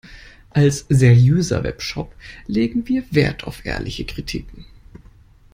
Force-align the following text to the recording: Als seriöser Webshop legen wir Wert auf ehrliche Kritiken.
Als 0.49 0.87
seriöser 0.89 1.63
Webshop 1.63 2.11
legen 2.47 2.87
wir 2.87 3.03
Wert 3.11 3.43
auf 3.43 3.67
ehrliche 3.67 4.03
Kritiken. 4.03 4.65